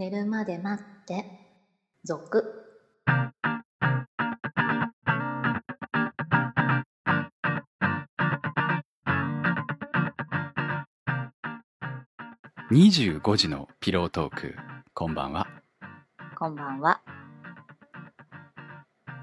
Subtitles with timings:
[0.00, 1.26] 寝るまで待って、
[2.04, 2.42] 続。
[12.72, 14.54] 25時のピロートーク
[14.94, 15.46] こんばんは
[16.34, 17.02] こんばんは。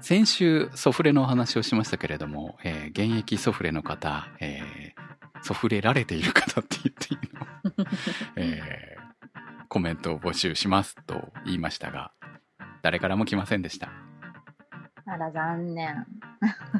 [0.00, 7.86] 先週ソフレのお話をしましたけれども、えー現役ソフレの方、えーソフレられている方って言っていいの、
[8.36, 8.77] えー
[9.78, 12.10] コメントを募集しますと言いましたが
[12.82, 13.92] 誰からも来ませんでした
[15.06, 16.04] あら、残念。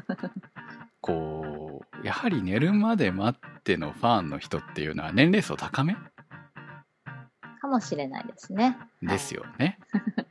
[0.99, 5.95] こうやはり寝るまで待ってのファンの人っていうのは年齢層高め？
[7.61, 8.77] かもしれないですね。
[9.01, 9.79] ですよね。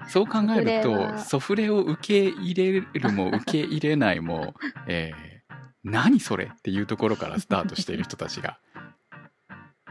[0.06, 4.54] そう考えるとソフレを受け入れるも受け入れないも、
[4.86, 5.38] えー
[5.84, 8.58] 何それっていうところからスタートしている人たちが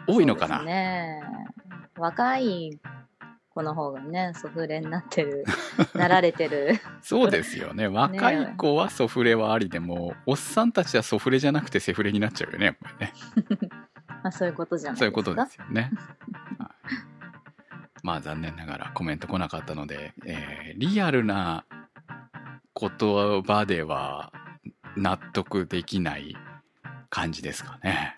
[0.08, 1.22] 多いのかな、ね。
[1.98, 2.80] 若い
[3.54, 5.46] 子の方がね、ソフレになってる、
[5.96, 6.80] なられてる。
[7.02, 13.14] そうですよね若い子はソフレはありでもおっさんたちはソフレじゃなくてセフレになっちゃうよねやっぱりね
[14.24, 15.00] まあ、そういうことじゃないですか。
[15.00, 15.92] そういうことですよね。
[16.60, 16.72] はい
[18.04, 21.66] まあ残念ながらコメント来なかったので、えーリアルな
[22.80, 24.32] 言葉では
[24.96, 26.38] 納得できない
[27.10, 28.17] 感じですかね。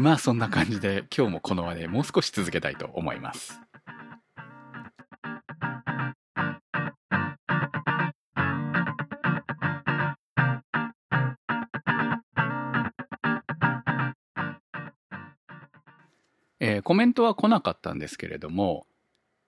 [0.00, 3.60] まあそんな感じで今日もこの話でもう少し続けたいと思います。
[16.62, 18.86] えーコメントは来なかったんですけれども、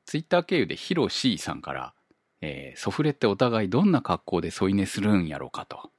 [0.07, 1.95] ツイッター経由でヒロシーさんから、
[2.43, 5.91] えーソフレってお互いどんな格好で添い寝するんやろかと、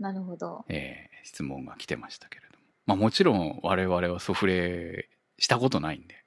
[0.00, 0.64] なるほど。
[0.68, 2.55] えー質問が来てましたけれども。
[2.86, 6.24] まあもちろん我々はソフレしたことないんで、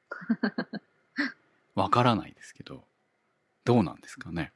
[1.75, 2.83] わからないですけど、
[3.66, 4.51] どうなんですかね？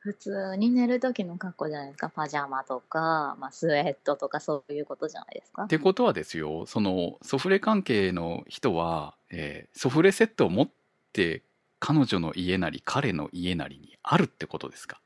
[0.00, 2.08] 普通に寝る時の格好じゃないですか？
[2.10, 5.64] パジャマとか、まあ、スウェットとかそういうことじゃないですか？
[5.64, 5.68] っ。
[5.68, 10.70] てことはですよ、そのソフレ関係の人は、えーソフレセットを持っ
[11.12, 11.42] て
[11.80, 15.00] 彼女の家なり彼の家なりにあるってことですか？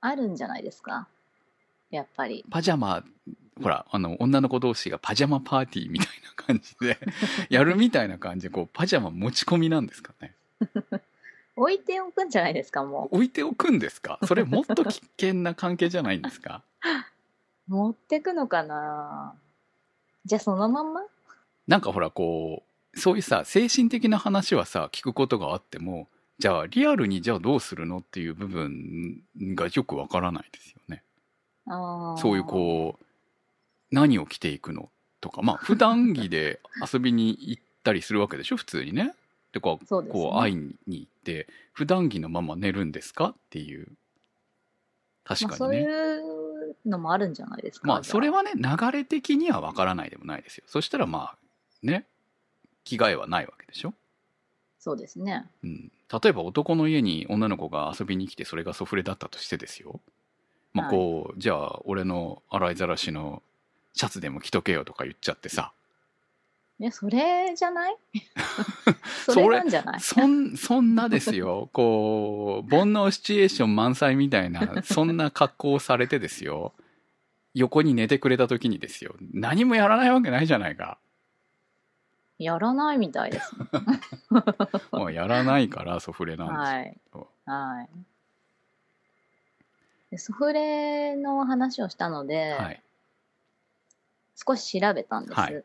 [0.00, 1.08] あるんじゃないですか？
[1.90, 2.44] やっぱり。
[2.50, 3.04] パジャマ、
[3.60, 6.98] ほら、あの、女の子同士がパジャマパーティーみたいな感じで、
[7.50, 10.34] やるみたいな感じで、こう、パジャマ持ち込みなんですかね。
[11.54, 14.18] 置いておくんじゃないですか、も置いておくんですか？
[14.24, 16.62] それもっと危険な関係じゃないんですか？
[17.68, 17.72] う。
[17.72, 19.34] 持ってくのかな？
[20.24, 21.02] じゃあそのまんま？
[21.68, 22.62] なんかほら、こ
[22.94, 26.08] う、そういうさ、精神的な話はさ、聞くことがあっても、
[26.38, 29.20] じゃあ、リアルにじゃあどうするのっていう部分
[29.54, 31.02] がよくわからないですよね。
[32.18, 33.04] そういうこう、
[33.92, 34.90] 何を着ていくの？
[35.20, 36.60] とか、まあ、普段着で
[36.92, 39.14] 遊びに行ったりするわけでしょ、普通にね。
[39.52, 43.26] で、こう、ねこう会いに行って、普段着のまま寝るんですか？
[43.26, 43.86] っていう。
[45.24, 45.94] 確まあ、そういかにね。
[46.84, 47.86] うのもあるんじゃないですか？
[47.86, 50.64] まあ、それはね、流れ的にはわからないでもないですよ。
[50.66, 51.36] そしたらまあ、
[51.82, 52.06] ね、
[52.82, 53.94] 着替えはないわけでしょ？
[54.80, 55.46] そうですね。
[55.62, 55.92] うん。
[56.22, 60.00] 例えば男の家に女の子が遊びに来て、それがソフレだったとしてですよ。
[60.72, 63.42] まあ、こう、じゃあ、俺の洗いざらしの
[63.94, 65.72] シャツでも着とけよとか言っちゃってさ。
[66.78, 67.96] いや、それじゃない？
[69.26, 70.00] そ それれなんじゃない？
[70.00, 71.68] そん、そんなですよ。
[71.72, 76.72] こう、煩悩シチュエーション満載みたいな、そんな格好をされてですよ。
[77.54, 79.14] 横に寝てくれた時にですよ。
[79.32, 80.98] 何もやらないわけないじゃないか。
[82.38, 83.52] やらないみたいです。
[84.90, 86.56] もうやらないからソフレなんです
[87.18, 87.28] よ。
[87.44, 87.78] はい。
[87.78, 87.88] はい。
[90.10, 92.82] でソフレの話をしたので、はい。
[94.46, 95.40] 少し調べたんです。
[95.40, 95.64] はい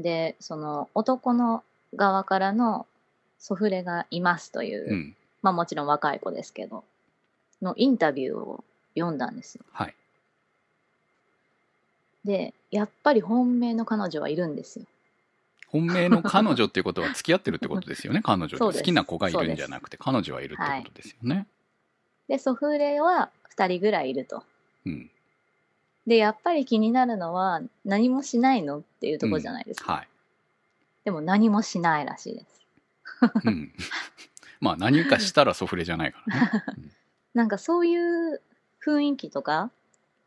[0.00, 1.62] で、その男の
[1.94, 2.86] 側からの
[3.38, 5.16] ソフレがいますという、うん。
[5.42, 6.84] まあもちろん若い子ですけど、
[7.62, 8.64] のインタビューを
[8.94, 9.64] 読んだんですよ。
[9.72, 9.94] はい。
[12.24, 14.84] で、やっぱり本命の彼女はいるんですよ。
[15.68, 21.46] 本命の彼女っていうことは付き合ってるってことですよね、 彼女好きな子がいるんじゃなくて、彼女はいるってことですよね。
[22.28, 24.42] で、ソフレは2人ぐらいいると。
[24.84, 25.10] うん。
[26.06, 29.92] で、やっぱり気になるのは何もしないのっていうところじゃないですか。
[29.92, 30.08] はい。
[31.04, 32.66] でも何もしないらしいです。
[33.44, 33.72] うん。
[34.60, 36.62] まあ何かしたらソフレじゃないからね。
[37.34, 38.40] なんかそういう
[38.84, 39.70] 雰囲気とか、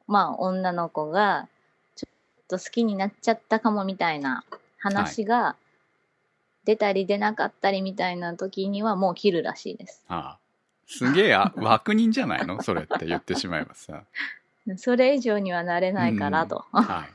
[0.08, 1.48] まあ女の子が
[1.96, 4.44] ちょっと好きになっちゃったかもみたいな
[4.80, 5.56] 話が
[6.66, 10.04] 出たり出なかったりみたいな時にはもう切るらしいです。
[10.08, 10.40] ああ
[10.88, 12.62] すげえあ 悪人じゃないの？
[12.64, 14.04] それって言ってしまえばさ。
[14.78, 16.66] それ以上にはなれないからと。
[16.72, 17.08] は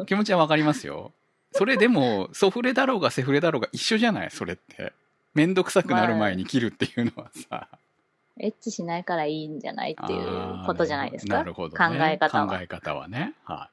[0.00, 0.06] い。
[0.06, 1.12] 気持ちはわかりますよ。
[1.52, 4.30] それでも、ソフレだろうがセフレだろうが一緒じゃない？
[4.30, 4.92] それって。
[5.34, 7.68] めんどくさくなる前に切るっていうのはさ。
[8.40, 11.34] エッチしないからいいんじゃないっていうことじゃないですか？
[11.38, 11.98] なるほど、ね。
[11.98, 13.34] 考え方は考え方はね。
[13.44, 13.70] は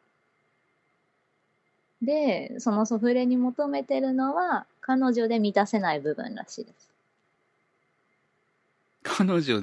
[2.02, 6.90] で、そのソフレに求めてるのは、彼女で満たせない部分らしいです。
[9.06, 9.26] い。
[9.26, 9.62] 彼女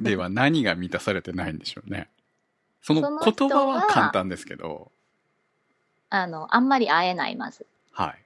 [0.00, 2.08] では何が満たされてないんでしょうね。
[2.82, 4.90] その言葉はは簡単ですけど、
[6.08, 7.66] あの、あんまり会えない、まず。
[7.92, 8.22] はい。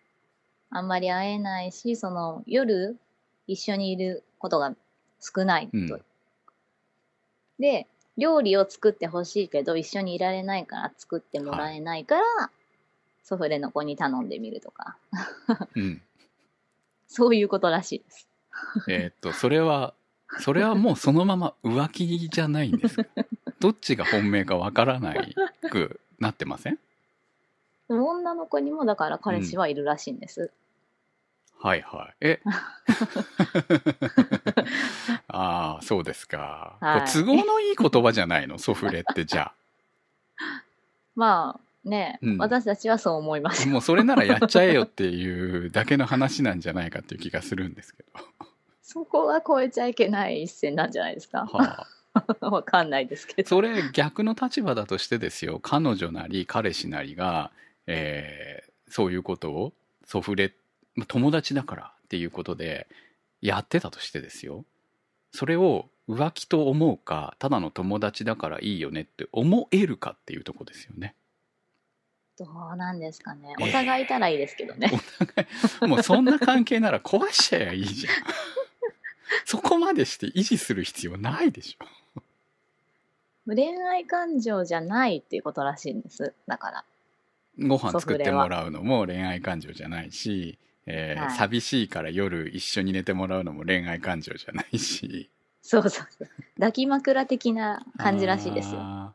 [0.70, 2.98] あんまり会えないし、その、夜、
[3.46, 4.74] 一緒にいることが
[5.20, 5.70] 少ないと。
[5.74, 6.04] うん
[7.58, 7.86] で、
[8.16, 12.50] 料理を作ってほしいけど、一緒にいられないから作ってもらえないから、
[13.22, 14.96] ソフレの子に頼んでみるとか。
[15.76, 16.02] うん。
[17.06, 18.28] そういうことらしいです。
[18.88, 19.94] えーっと、それは、
[20.40, 23.10] それはもうそのまま浮気じゃないんですか？
[23.64, 25.34] どっちが本命かわからない
[25.70, 26.78] くなってません？
[27.88, 30.50] 女の子にもだから彼氏はいるらしいんです。
[31.58, 32.14] はいはい。
[32.20, 32.40] え？
[35.28, 36.76] ああ、そうですか。
[36.78, 38.58] はい都合のいい言葉じゃないの？
[38.58, 39.50] ソフレってじゃ
[41.16, 43.72] まあね、うん私たちはそう思いますあ。。
[43.72, 48.20] もうそれならやっちゃえよっていうだけの話なんじゃないかっていう気がするんですけど。
[48.82, 51.46] そこは超えちゃいけない一線なんじゃないですか。
[51.46, 51.86] はあ、
[52.40, 53.48] わかんないですけど。
[53.48, 55.58] それ逆の立場だとしてですよ。
[55.60, 57.50] 彼女なり彼氏なりが、
[57.86, 59.72] えーそういうことを
[60.04, 60.54] ソフレ
[60.94, 62.86] まあ友達だからっていうことで
[63.40, 64.64] やってたとしてですよ。
[65.32, 71.16] それを浮気と思うかただの友達だからいいよねって思えるかっていうとこですよね。
[72.38, 73.54] どうなんですかね。
[73.58, 74.92] ええお互いいたらいいですけどね。
[75.80, 78.14] もうそんな関係なら壊しちゃえばいいじゃん。
[79.44, 81.84] そこまでして維持する必要ないでしょ
[83.46, 86.32] 恋愛感情じゃないっていうことらしいんです。
[86.46, 86.84] だから。
[87.58, 95.30] ご飯作ってもらうのも恋愛感情じゃないし、えーはい寂しいから夜一緒に寝てもらうのも恋愛感情じゃないし
[95.62, 96.28] そうそうそう。
[96.56, 99.14] 抱き枕的な感じらしいですよ。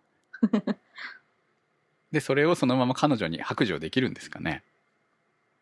[2.12, 4.64] でそれをそのまま彼女に白状できるんですかね？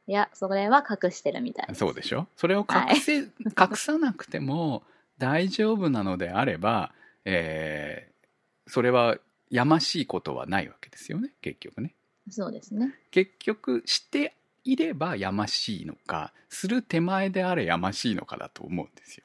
[0.08, 1.76] いや、それは隠してるみたい。
[1.76, 2.28] そうでしょ？
[2.38, 3.30] それを隠せ、隠
[3.74, 4.84] さなくても
[5.18, 6.94] 大丈夫なのであれば、
[7.26, 8.17] えー
[8.68, 9.18] それは
[9.50, 11.94] やましいことはないわけですよね結局ね。
[12.30, 12.94] そうですね。
[13.12, 14.34] 結局して
[14.64, 19.24] いればやましいのかする手前であれやましいのかだと思うんですよ。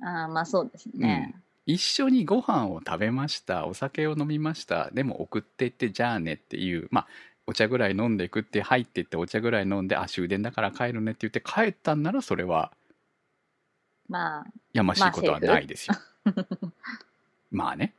[0.00, 1.34] ああ、まあそうですね。
[1.66, 7.06] 一緒にご飯を食べましたお酒を飲みましたでも送ってってじゃあねっていうまあ
[7.46, 12.72] お茶ぐらい飲んでいくって入ってってお茶ぐらい飲んであ終電だから帰るねって言って帰ったんならそれは
[14.08, 15.94] まあ、やましいことはないですよ。
[16.24, 16.46] まあ
[17.76, 17.92] ね。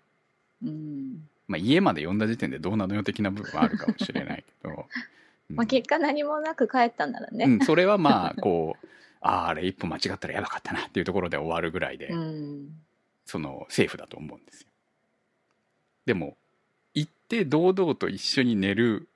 [0.64, 1.28] うん。
[1.48, 4.88] まあ家まで呼んだ時点でどうなのよ的な部分はあるかもしれないけど、
[5.50, 5.56] うん。
[5.56, 7.46] まあ結果何もなく帰ったんならね。
[7.46, 8.88] うん、それはまあこう
[9.22, 12.70] あーあれ一歩間違ったらやばかったなっていうところで終わるぐらいで、うん。
[13.26, 14.68] そのセーフだと思うんですよ。
[16.06, 16.36] でも
[16.94, 19.08] 行って堂々と一緒に寝る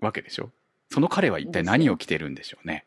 [0.00, 0.50] わけでしょ？
[0.90, 2.84] その彼は一体何を着てるんでしょうね。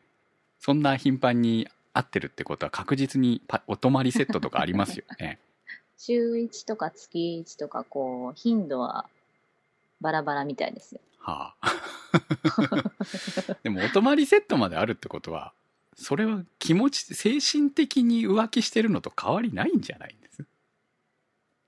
[0.58, 5.38] そんな頻繁に会ってるってことは確実にパお泊まりセットとかありますよね
[5.98, 9.06] 週1とか月1とか、こう、頻度は
[10.00, 11.00] バラバラみたいですよ。
[11.18, 11.72] はあ。
[13.62, 15.52] でもお泊まりセットまであるってことは
[15.94, 20.44] それは気持ち精神的に浮気してるのと変わりないんじゃないんです？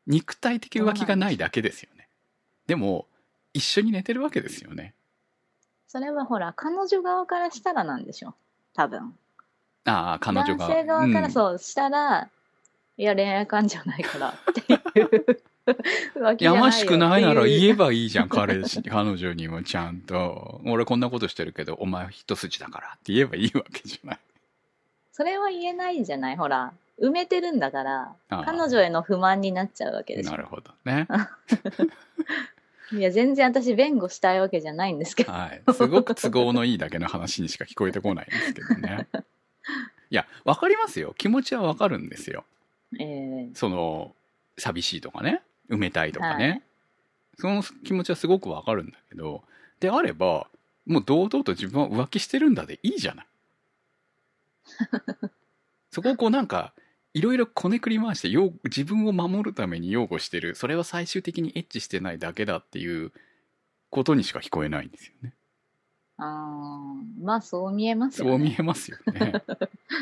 [0.07, 2.09] 肉体的浮気がないだけですよね。
[2.67, 3.07] でも
[3.53, 4.95] 一緒に寝てるわけですよね。
[5.87, 8.35] それはほら、彼女側からしたらなんでしょ
[8.75, 9.19] 多分。
[9.85, 11.33] ああ彼女が男性側からうん。
[11.33, 12.29] そうしたら、
[12.99, 15.43] いや、恋愛感情ないからっていう。
[16.41, 17.87] やましくないなら言えば。
[17.87, 24.19] ばいいじゃん彼氏彼女にもちゃんと俺こんなことしてるけどお前一筋だからって言えばいいわけじゃない
[25.13, 26.37] それは言えないじゃない？
[26.37, 30.31] ほら、埋めてるんだから、彼女への不満になっちゃうわけでしょ。
[30.31, 31.07] なるほどね
[32.93, 35.33] いや、全然私弁護したいわけじゃないんですけど。
[35.33, 35.63] はい。
[35.75, 39.07] すごく都合のいいだけの話にしか聞こえてこないんですけどね。
[40.11, 41.15] いや、わかりますよ。
[41.19, 42.45] 気持ちはわかるんですよ。
[42.99, 44.15] えーその、
[44.57, 46.49] 寂しいとかね、埋めたいとかね。
[46.49, 46.63] はい
[47.41, 49.45] その気持ちはすごくわかるんだけど、
[49.79, 50.49] であれば、
[50.87, 53.27] もう堂々と自分は浮気してるんだでいいじゃない。
[55.93, 56.73] そこをこうなんか、
[57.15, 63.13] いろいろこねくり回して擁自分を守るために擁護してるそれは最終的にエッチしてないだけだっていう
[63.91, 65.33] ことにしか聞こえないんですよね
[66.19, 68.31] あーまあ、そう見えますよね。
[68.31, 69.33] そう見えますよね。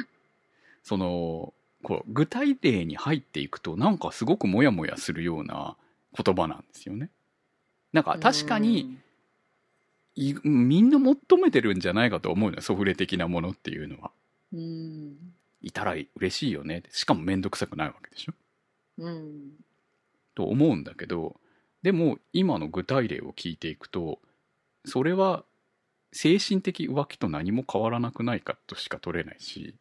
[0.83, 1.55] その
[1.87, 5.77] こう具体例に入っていくとなんかすごくモヤモヤするような
[6.21, 7.11] 言葉なんですよね。
[7.93, 8.99] なんか確かに
[10.17, 14.11] いみんな求めてるんじゃないかと思うのよソフレ的なものっていうのは
[14.53, 15.17] うん。
[15.63, 18.33] いたら嬉しいよねしかも面倒くさくないわけでしょ
[18.99, 19.53] うん。
[20.35, 21.37] と思うんだけど
[21.85, 24.19] でも今の具体例を聞いていくと
[24.85, 25.45] それは
[26.13, 29.77] 精神的浮気と何も変わらなくないかとしか取れないし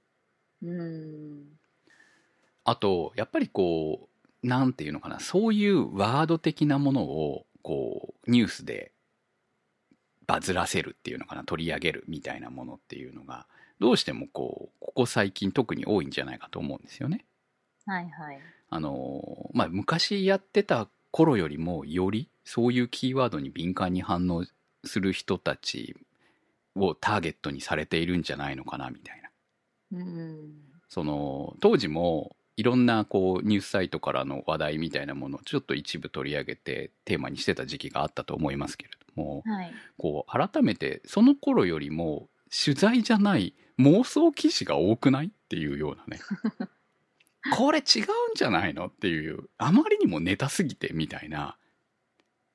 [0.61, 1.45] うん。
[2.65, 4.09] あとやっぱりこ
[4.43, 8.91] うなんていうのかなそういうワード的なものをこうニュースで
[10.27, 13.45] バズらせるっていうのかな取り上げるみたいなものっていうのが
[13.79, 17.25] どうしてもこうここ最近特に多いんじゃないかと思うんですよね。
[17.85, 18.39] はいはい。
[18.69, 24.43] あのまあ、昔やってた頃よりもよりそういうキーワードに敏感に反応
[24.83, 25.95] する人たち
[26.75, 29.99] をターゲットにされているんじゃないのかなみたいな。
[29.99, 30.53] うん。
[30.89, 39.71] その当時もいろんなこうニュースサイトからの話題みたいなものをちょっと一部取り上げてテーマにしてた時期があったと思いますけれどもはい。
[39.97, 46.19] こう改めてその頃よりも取材じゃない妄想記事が多くないっていうようなね
[47.55, 51.57] これ違うんじゃないのっていうあまりにもネタすぎてみたいな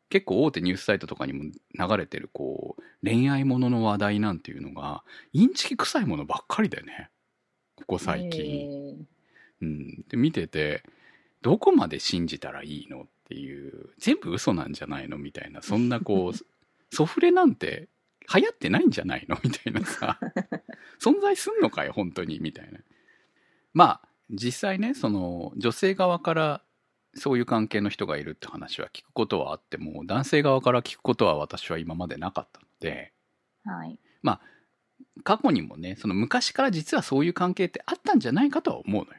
[0.08, 7.10] 結構大手ニュースサイトとかにも流れてるこう恋愛ものの話題なんていうのがインチキ臭いものばっかりだよね
[7.76, 8.98] ここ最近。
[9.00, 9.19] え
[9.60, 10.82] うん、で見てて
[11.42, 16.38] どこまで信じたらいいのっていう全部嘘なんじゃないのみたいなそんなこう
[16.94, 17.88] ソフレなんて
[18.32, 20.18] 流行ってないんじゃないのみたいなさ
[21.00, 22.80] 存在すんのかよ本当にみたいな。
[23.72, 26.62] まあ実際ねその女性側から
[27.14, 33.98] そういう関係の人がいるって話は聞くことはあっても男性側から聞くことは私は今までなかったのでーはい。
[35.24, 39.18] 過去にもねその昔から実はそういう関係ってあったんじゃないかとは思うのよ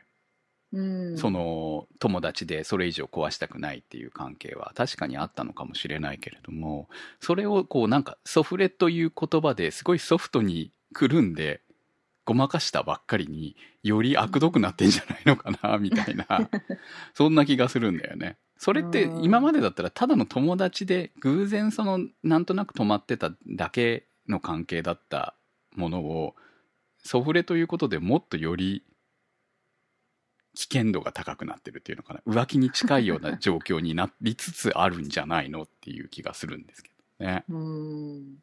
[0.73, 1.17] うん。
[1.17, 11.61] その友達でそれ以上壊したくないっていう関係は確かにあったのかもしれないけれどもそれをこうなんかソフレという言葉ですごいソフトにくるんで
[12.25, 16.49] ごまかしたばっかりにより悪どくなってんじゃないのかな みたいな
[17.13, 18.37] そんな気がするんだよね。
[18.57, 25.35] それってうん今までだったらただの友達で偶然そのなんとなく止まってただけの関係だった
[25.75, 26.35] ものを
[26.99, 28.83] ソフレということでもっとより
[30.53, 36.89] 危険度が高くなってるっていうのかな浮気に近いような 状況になりつつあるんじゃないのっていう気がするんですけ
[37.19, 37.43] どね。
[37.49, 38.37] うん。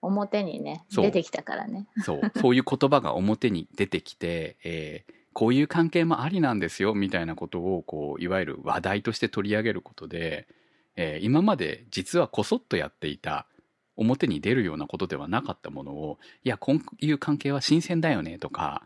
[0.00, 1.88] 表にね、出てきたからね。
[2.04, 10.48] そうそういう言葉が表に出てきて、えーこういう関係もありなんですよみたいなことをこういわゆる話題として取り上げることで、
[10.96, 13.46] えー今まで実はこそっとやっていた
[13.94, 18.82] 表に出るようなことではなかったものをいやこういう関係は新鮮だよねとか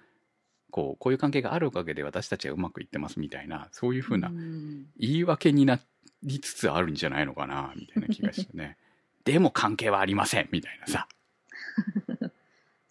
[0.73, 4.87] こうこういう関係があるおかげで私たちはうまくいってますみたいなそういうふうなうん。
[4.99, 5.79] 言い訳にな
[6.25, 8.79] りつつあるんじゃないのかなみたいな気がしてね。
[9.25, 11.07] でも関係はありませんみたいなさ。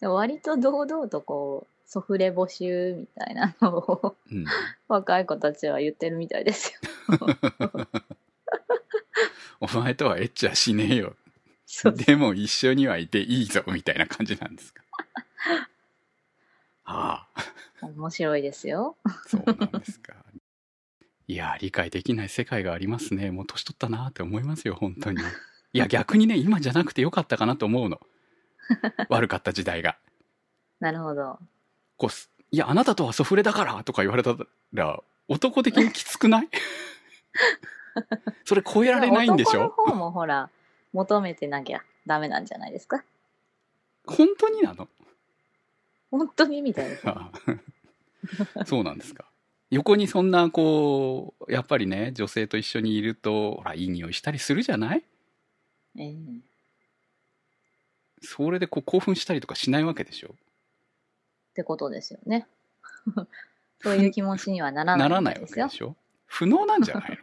[0.00, 4.46] 割と堂々とこう、ソフレ募集みたいなのをうん。
[4.88, 6.80] 若い子たちは言ってるみたいですよ。
[9.60, 11.16] お前とはエッチはしねえよ。
[12.06, 14.82] でも一緒にはいていいぞみたいな感じなんですか。
[16.84, 17.44] ああ
[17.88, 18.96] 面白いですよ。
[19.26, 20.14] そうなんですか
[21.28, 25.22] いや理解できない世界がありますねもう年取ったなって思いますよ本当に
[25.72, 28.00] いや逆にね今じゃなくてよかったかなと思うの
[29.08, 29.96] 悪かった時代が
[30.80, 31.38] なるほど。
[31.96, 34.36] こうすいやあなたとはソフレだからとか言われた
[34.74, 36.48] ら男的にきつくない？
[38.44, 39.66] それ超えられないんでしょ？
[39.66, 40.50] 男の方もほら、
[40.92, 43.04] 求めてなきゃダメなんじゃないですか？
[44.06, 44.88] 本当になの？
[46.10, 47.12] 本当にみたいですね。
[47.14, 47.54] あ あ
[48.66, 49.24] そうなんですか。
[49.70, 55.02] 横にそんなこうやっぱりね女性と一緒にいるとほらいい匂いしたりするじゃない？
[55.98, 56.14] ええ。
[58.20, 60.34] それでこう興奮したりとかしないわけでしょ？
[60.34, 62.46] ってことですよね。
[63.80, 65.46] そういう気持ちにはならなないらないわ。
[65.48, 65.96] けでしょ？
[66.26, 67.18] 不能なんじゃない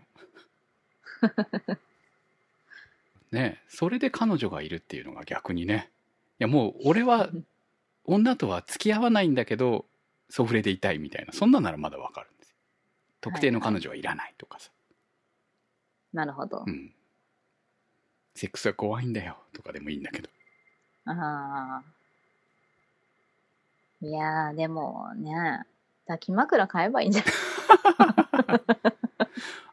[1.22, 1.28] の？
[3.32, 5.90] ねえそれで彼女がいるっていうのが逆にね。
[6.40, 7.30] いやもう俺は
[8.06, 9.86] 女とは付き合わないんだけど
[10.30, 11.34] ソフレでいたいみたいな。
[11.34, 12.56] そんなならまだわかるんですよ。
[13.22, 14.70] 特定の彼女はいらないとかさ、
[16.14, 16.64] なるほど。
[16.66, 16.70] う。
[16.70, 16.94] ん。
[18.36, 20.30] セックスは怖いんだよとかでもいいんだけど。
[21.06, 21.84] ああ。
[24.02, 25.66] いやー、でもね、
[26.06, 27.34] 抱き枕買えばいいんじゃない？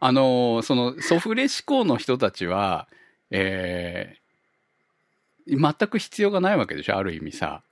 [0.00, 2.88] あのーそのソフレ志向の人たちは、
[3.30, 4.26] えー
[5.48, 7.62] 全く必要がないわけでしょある意味さ。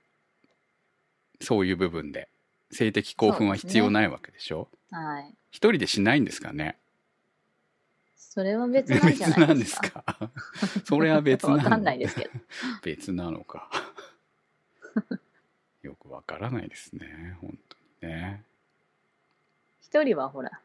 [1.41, 2.29] そういう部分で
[2.71, 4.67] 性的興奮は必要ないわけでしょ？
[4.91, 5.33] はい。
[5.51, 6.77] 一人でしないんですかね？
[8.17, 10.03] それは別なんじゃないですか？
[10.27, 10.83] 別なんですか？
[10.85, 12.29] それは別なのわかんないですけど。
[12.83, 13.69] 別なのか？
[15.83, 17.37] よくわからないですね。
[17.41, 17.57] 本
[18.01, 18.43] 当にね。
[19.81, 20.59] 一人はほら、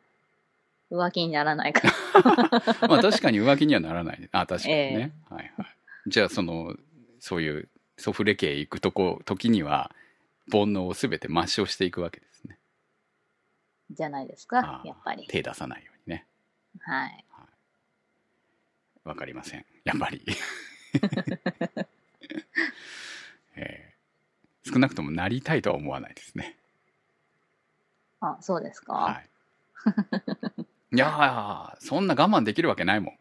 [0.90, 2.88] 浮気にならないから。
[2.88, 4.28] まあ確かに浮気にはならない。
[4.32, 5.12] あ、確かにね。
[5.30, 5.66] えはいはい。
[6.08, 6.74] じゃあその、
[7.20, 9.94] そういうソフレ系行くとこ、時には、
[10.50, 12.58] 煩悩をすべて抹消していくわけですね。
[13.90, 15.26] じゃないですあか、ーやっぱり。
[15.28, 16.26] 手出さないようにね。
[16.80, 17.24] はい。
[19.04, 19.64] わかりません。
[19.84, 20.24] やっぱり。
[23.56, 23.90] えー
[24.62, 26.56] 少なくともなりたいとは思わないですね。
[28.20, 28.92] あ、そうですか？
[28.94, 29.30] はい。
[30.94, 33.18] いやー、そんな我慢できるわけないもん。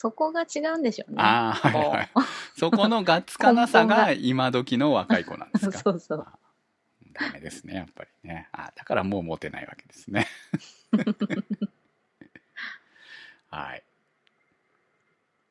[0.00, 1.16] そこが違うんでしょうね。
[1.20, 2.10] ああ、はいはい。
[2.56, 5.78] そこのガッツかなさがが今時の若い子なんですか。
[5.80, 6.24] そうそう。
[6.24, 6.38] あ
[7.14, 8.48] ダメですね、やっぱりね。
[8.52, 10.28] あだからもうモテないわけですね。
[13.50, 13.82] はい。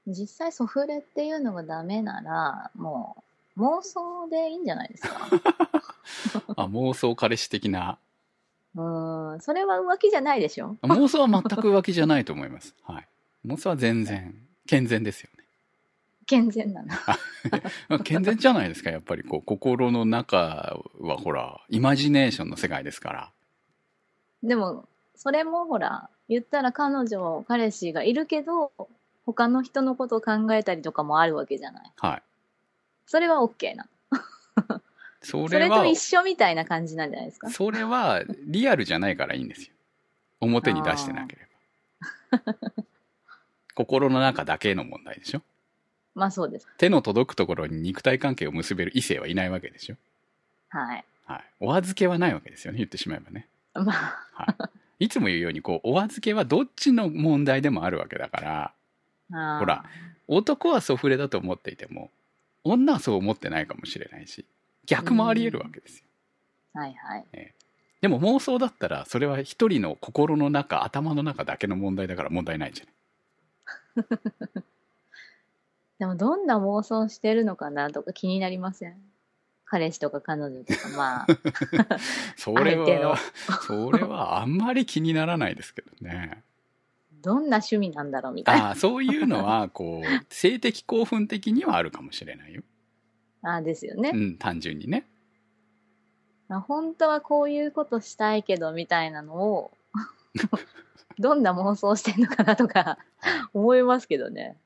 [0.08, 3.22] 実際ソフレっていうのがダメなら、も
[3.58, 5.28] う妄想でいいんじゃないですか。
[6.56, 7.98] あ妄想彼氏的な？
[8.78, 12.74] うーん、それは浮気じゃないでしょ妄想は全く浮気じゃないと思います。
[12.84, 13.08] はい。
[13.48, 14.36] 妄想は全然、
[14.68, 15.44] 健全ですよね。
[16.26, 16.88] 健全なの。
[17.88, 23.32] まあ健全じゃないですか、やっぱりこう、心の中はほら、イマジネーションの世界ですから。
[24.44, 28.72] でも、それもほら、言ったら彼女、彼氏がいるけど、
[29.26, 31.92] 他の人のことを考えたりとかもあるわけじゃない。
[31.98, 32.24] はい。
[33.06, 33.88] それは OK な。
[35.22, 37.50] それはそれと、一緒みたいな感じなんじゃないですか？
[37.50, 39.74] それはリアルじゃないからいいんですよ。
[40.40, 41.48] 表に出してなけれ
[42.32, 42.40] ば。
[43.78, 45.44] 心の中だけの問題でしょ？
[46.16, 46.68] まあそうです。
[46.80, 49.96] 手の届くところに肉体関係を結べる異性はいないわけでしょ？
[50.70, 51.06] はい。
[51.28, 51.44] はい。
[51.60, 53.46] お預けはないわけですよね、言ってしまえばね。
[53.76, 54.56] まあ、は
[55.00, 55.06] い。
[55.06, 58.72] いつも言うように、こう、お預けはどっちの問題でもあるわけだから、
[59.32, 59.86] あーほら。
[60.28, 62.10] 男はソフレだと思っていても、
[62.64, 64.44] 女はそう思ってないかもしれないし、
[64.88, 66.04] 逆もあり得るわけですよ。
[66.74, 67.26] はいはい。
[68.02, 72.94] でも妄想だったら、それは一人の心の中、頭の中だけの問題だから問題ないじゃない。
[76.00, 78.98] でもどんな妄想してるのかなとか気になりません？
[79.66, 81.28] 彼氏とか彼女とか、まあ、
[82.38, 83.18] それは、
[83.68, 86.44] それはあんまり気にならないですけどね。
[87.22, 88.68] どんな趣味なんだろうみたいな。
[88.68, 92.64] ああ、そういうのは、こう、性的興奮的にはあるかもしれないよ。
[93.42, 94.18] ああですよねう。
[94.18, 95.06] ん、単純にね。
[96.48, 99.72] まあ本当はこういうことしたいけどみたいなのを、
[101.20, 102.98] どんな妄想してんのかなとか
[103.54, 104.58] 思いますけどね。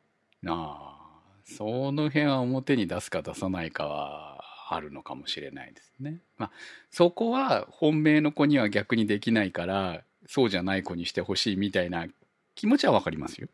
[0.47, 6.17] ああ、その辺は表に出すか出さないかはあるのかもしれないですね。
[6.37, 6.51] まあ、
[6.89, 12.07] そこは本命の子には逆にできないから、そうじゃない子にしてほしいみたいな
[12.55, 13.47] 気持ちはわかりますよ。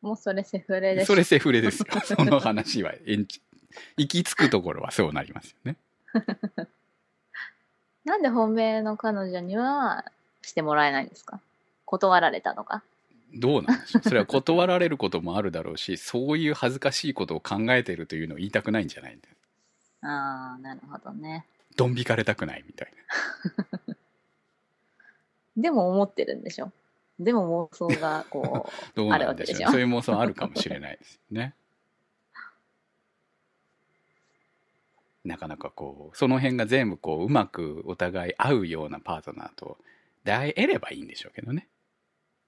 [0.00, 1.86] もうそれセフレでしそれセフレですよ。
[2.04, 3.40] その話は延ち
[3.96, 5.76] 行き着くところはそうなりますよね。
[8.04, 10.04] なんで本命の彼女には
[10.42, 11.40] してもらえないんですか？
[11.98, 12.82] 断られたのか？
[13.36, 14.02] どうなんでしょう。
[14.08, 19.34] それは断られることもあるだろうし、そういう恥ずかしいことを考えてるというのを言いたくないんじゃないんだよ。
[20.02, 21.46] ああ、なるほどね。
[21.76, 22.92] ドン引かれたくないみたい
[23.86, 23.94] な。
[25.56, 26.70] でも思ってるんでしょ？
[27.18, 29.26] でも妄想がこう、 どうなんでしょう、ね。
[29.26, 29.70] あるわけでしょ？
[29.70, 31.54] そういう妄想あるかもしれないですよね。
[35.24, 39.78] なかなかこう、その辺が全部こう、うまくお互い合うようなパートナーと
[40.24, 41.66] 出会えればいいんでしょうけどね。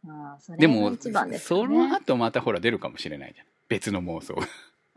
[0.08, 1.66] ああ、それでも、が一番ですそ。
[1.66, 3.46] の後またほら出るかもしれないじゃん。
[3.68, 4.46] 別の妄想が。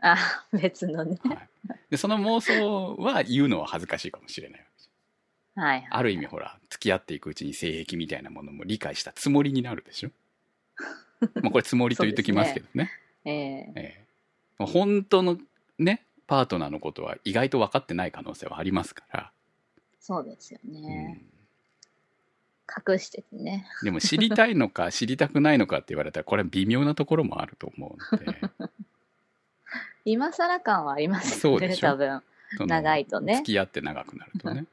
[0.02, 0.16] あ
[0.52, 1.18] あ、別のね。
[1.24, 1.48] はい
[1.90, 4.90] で、その妄想は言うのは恥ずかしいかもしれないわけです
[5.56, 5.88] はいはい。
[5.90, 10.10] ある意味ほら、付き合っていくうちに性癖みたいなものも理解したつもりになるでしょ？
[11.42, 12.90] まあこれつもりと言っときますけどね。
[13.24, 14.04] えええ
[14.58, 15.38] え本当の
[15.78, 19.32] ね、パートナーのことは意外と分かってない可能性はありますから。
[19.98, 21.12] そうですようね。
[21.14, 21.24] ん
[22.88, 23.66] 隠しててね。
[23.82, 28.40] でも知りたいのか 知りたくないのかって言われたらこれは微妙なところもあると思うので。
[30.04, 31.88] 今更感はありますよね、そうでしょ。
[31.88, 32.22] 多分。
[32.66, 33.36] 長いとね。
[33.36, 34.66] 付き合って長くなるとね。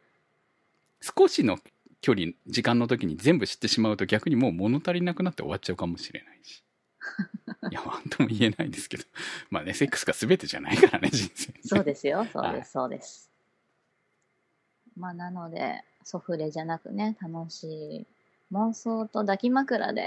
[1.01, 1.59] 少しの
[2.01, 6.63] 距離時間の時に全部知ってしまうと逆にもう物足りなくなって終わっちゃうかもしれないし。
[7.71, 9.03] いや何とも言えないですけど。
[9.49, 12.55] まあねセックスが全てじゃないからね人生そうですよ、そうはい。
[12.55, 13.27] です、そうです。
[14.97, 18.05] まあ、なので、ソフレじゃなくね、楽しい
[18.53, 20.05] 妄想と抱き枕で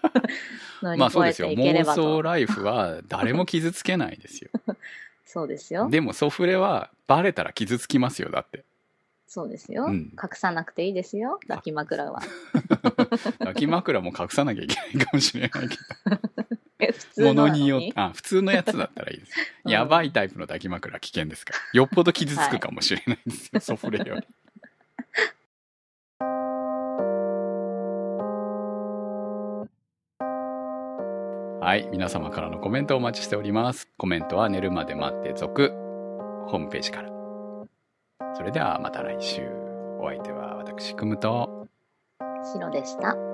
[0.98, 1.84] まあそうですよ妄。
[1.94, 4.50] 想ライフは誰も傷つけないですよ
[5.24, 5.88] そうですよ。
[5.88, 8.64] でもソフレはバレたら傷つきますよだって
[9.26, 9.86] そうですよ。
[9.86, 12.20] うん隠さなくていいですよ、抱き枕は。
[13.40, 15.76] 抱き枕も隠さなきゃいけないかもしれないけ
[16.80, 17.66] え普通ど、ものに？
[17.66, 19.32] よって、あ、普通のやつだったらいいです。
[19.64, 21.58] うんやばいタイプの抱き枕は危険ですから。
[21.72, 24.26] よっぽど傷つくかもしれないんですよ、ソフレより。
[31.74, 31.88] はい。
[31.90, 33.88] 皆様からのコメントをお待ちしております。
[33.98, 35.72] コメントは寝るまで待って続、
[36.46, 37.08] ホームページから。
[38.36, 39.42] それではまた来週。
[39.98, 41.66] お相手は私、くむと、
[42.44, 43.33] 白でした。